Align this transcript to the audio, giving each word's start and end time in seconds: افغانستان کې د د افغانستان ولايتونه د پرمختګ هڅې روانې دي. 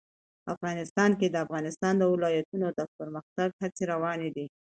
افغانستان 0.53 1.11
کې 1.19 1.27
د 1.29 1.31
د 1.35 1.41
افغانستان 1.45 1.93
ولايتونه 2.13 2.67
د 2.77 2.79
پرمختګ 2.97 3.49
هڅې 3.61 3.83
روانې 3.93 4.29
دي. 4.35 4.45